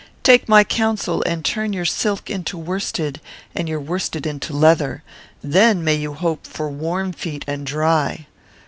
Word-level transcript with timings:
Take 0.23 0.49
my 0.49 0.63
counsel, 0.63 1.21
and 1.27 1.45
turn 1.45 1.73
your 1.73 1.85
silk 1.85 2.25
to 2.25 2.57
worsted 2.57 3.21
and 3.53 3.69
your 3.69 3.79
worsted 3.79 4.41
to 4.41 4.51
leather. 4.53 5.03
Then 5.43 5.83
may 5.83 5.93
you 5.93 6.15
hope 6.15 6.47
for 6.47 6.71
warm 6.71 7.11
feet 7.13 7.45
and 7.47 7.67
dry. 7.67 8.25